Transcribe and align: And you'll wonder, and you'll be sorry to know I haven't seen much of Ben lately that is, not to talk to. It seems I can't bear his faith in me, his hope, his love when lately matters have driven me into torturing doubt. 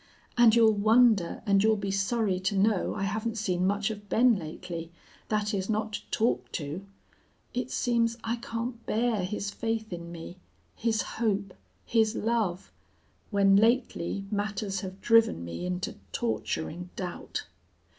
And 0.35 0.55
you'll 0.55 0.73
wonder, 0.73 1.43
and 1.45 1.63
you'll 1.63 1.75
be 1.77 1.91
sorry 1.91 2.39
to 2.39 2.57
know 2.57 2.95
I 2.95 3.03
haven't 3.03 3.37
seen 3.37 3.67
much 3.67 3.91
of 3.91 4.09
Ben 4.09 4.35
lately 4.35 4.91
that 5.29 5.53
is, 5.53 5.69
not 5.69 5.93
to 5.93 6.09
talk 6.09 6.51
to. 6.53 6.83
It 7.53 7.69
seems 7.69 8.17
I 8.23 8.37
can't 8.37 8.83
bear 8.87 9.23
his 9.23 9.51
faith 9.51 9.93
in 9.93 10.11
me, 10.11 10.37
his 10.75 11.03
hope, 11.03 11.53
his 11.85 12.15
love 12.15 12.71
when 13.29 13.55
lately 13.55 14.25
matters 14.31 14.79
have 14.79 15.01
driven 15.01 15.45
me 15.45 15.67
into 15.67 15.93
torturing 16.11 16.89
doubt. 16.95 17.45